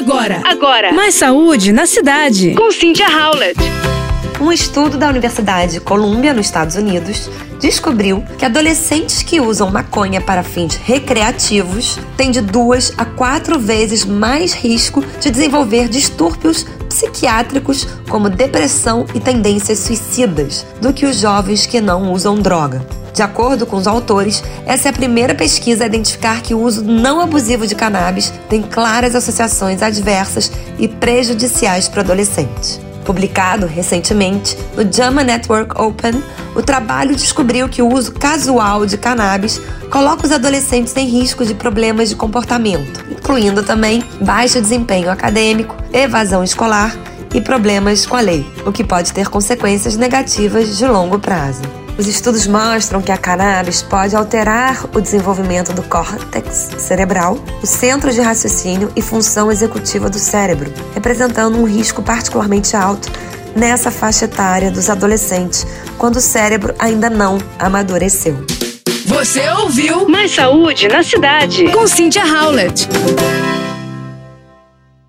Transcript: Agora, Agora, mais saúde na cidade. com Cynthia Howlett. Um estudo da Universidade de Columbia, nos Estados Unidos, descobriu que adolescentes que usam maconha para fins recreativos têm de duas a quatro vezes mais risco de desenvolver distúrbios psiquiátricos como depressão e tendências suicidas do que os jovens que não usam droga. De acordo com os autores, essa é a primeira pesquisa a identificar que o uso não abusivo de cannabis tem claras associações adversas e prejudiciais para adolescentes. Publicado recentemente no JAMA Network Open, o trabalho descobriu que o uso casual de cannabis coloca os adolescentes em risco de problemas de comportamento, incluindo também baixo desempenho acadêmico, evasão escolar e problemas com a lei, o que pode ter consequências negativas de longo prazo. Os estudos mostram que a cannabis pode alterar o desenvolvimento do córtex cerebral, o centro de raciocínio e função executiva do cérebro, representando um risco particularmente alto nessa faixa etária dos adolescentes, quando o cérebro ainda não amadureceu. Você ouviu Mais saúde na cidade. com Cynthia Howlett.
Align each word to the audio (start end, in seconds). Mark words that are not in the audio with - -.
Agora, 0.00 0.40
Agora, 0.46 0.92
mais 0.94 1.14
saúde 1.14 1.72
na 1.72 1.84
cidade. 1.84 2.54
com 2.54 2.72
Cynthia 2.72 3.06
Howlett. 3.06 3.60
Um 4.40 4.50
estudo 4.50 4.96
da 4.96 5.10
Universidade 5.10 5.72
de 5.72 5.80
Columbia, 5.80 6.32
nos 6.32 6.46
Estados 6.46 6.74
Unidos, 6.74 7.30
descobriu 7.60 8.24
que 8.38 8.46
adolescentes 8.46 9.22
que 9.22 9.42
usam 9.42 9.70
maconha 9.70 10.18
para 10.22 10.42
fins 10.42 10.74
recreativos 10.76 11.98
têm 12.16 12.30
de 12.30 12.40
duas 12.40 12.94
a 12.96 13.04
quatro 13.04 13.60
vezes 13.60 14.06
mais 14.06 14.54
risco 14.54 15.04
de 15.20 15.30
desenvolver 15.30 15.86
distúrbios 15.86 16.64
psiquiátricos 16.88 17.86
como 18.08 18.30
depressão 18.30 19.04
e 19.14 19.20
tendências 19.20 19.80
suicidas 19.80 20.64
do 20.80 20.94
que 20.94 21.04
os 21.04 21.16
jovens 21.18 21.66
que 21.66 21.78
não 21.78 22.10
usam 22.10 22.36
droga. 22.36 22.80
De 23.20 23.24
acordo 23.24 23.66
com 23.66 23.76
os 23.76 23.86
autores, 23.86 24.42
essa 24.64 24.88
é 24.88 24.90
a 24.90 24.94
primeira 24.94 25.34
pesquisa 25.34 25.84
a 25.84 25.86
identificar 25.86 26.40
que 26.40 26.54
o 26.54 26.58
uso 26.58 26.82
não 26.82 27.20
abusivo 27.20 27.66
de 27.66 27.74
cannabis 27.74 28.32
tem 28.48 28.62
claras 28.62 29.14
associações 29.14 29.82
adversas 29.82 30.50
e 30.78 30.88
prejudiciais 30.88 31.86
para 31.86 32.00
adolescentes. 32.00 32.80
Publicado 33.04 33.66
recentemente 33.66 34.56
no 34.74 34.90
JAMA 34.90 35.22
Network 35.22 35.78
Open, 35.78 36.24
o 36.56 36.62
trabalho 36.62 37.14
descobriu 37.14 37.68
que 37.68 37.82
o 37.82 37.92
uso 37.92 38.12
casual 38.12 38.86
de 38.86 38.96
cannabis 38.96 39.60
coloca 39.90 40.24
os 40.24 40.32
adolescentes 40.32 40.96
em 40.96 41.06
risco 41.06 41.44
de 41.44 41.52
problemas 41.52 42.08
de 42.08 42.16
comportamento, 42.16 43.04
incluindo 43.10 43.62
também 43.62 44.02
baixo 44.18 44.62
desempenho 44.62 45.10
acadêmico, 45.10 45.76
evasão 45.92 46.42
escolar 46.42 46.96
e 47.34 47.40
problemas 47.42 48.06
com 48.06 48.16
a 48.16 48.20
lei, 48.20 48.46
o 48.64 48.72
que 48.72 48.82
pode 48.82 49.12
ter 49.12 49.28
consequências 49.28 49.94
negativas 49.98 50.78
de 50.78 50.86
longo 50.86 51.18
prazo. 51.18 51.79
Os 52.00 52.06
estudos 52.06 52.46
mostram 52.46 53.02
que 53.02 53.12
a 53.12 53.18
cannabis 53.18 53.82
pode 53.82 54.16
alterar 54.16 54.86
o 54.96 55.02
desenvolvimento 55.02 55.74
do 55.74 55.82
córtex 55.82 56.70
cerebral, 56.78 57.36
o 57.62 57.66
centro 57.66 58.10
de 58.10 58.22
raciocínio 58.22 58.90
e 58.96 59.02
função 59.02 59.52
executiva 59.52 60.08
do 60.08 60.18
cérebro, 60.18 60.72
representando 60.94 61.58
um 61.58 61.64
risco 61.64 62.02
particularmente 62.02 62.74
alto 62.74 63.12
nessa 63.54 63.90
faixa 63.90 64.24
etária 64.24 64.70
dos 64.70 64.88
adolescentes, 64.88 65.66
quando 65.98 66.16
o 66.16 66.22
cérebro 66.22 66.74
ainda 66.78 67.10
não 67.10 67.36
amadureceu. 67.58 68.46
Você 69.04 69.46
ouviu 69.50 70.08
Mais 70.08 70.34
saúde 70.34 70.88
na 70.88 71.02
cidade. 71.02 71.70
com 71.70 71.86
Cynthia 71.86 72.24
Howlett. 72.24 72.88